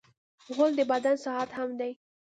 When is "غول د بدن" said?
0.53-1.15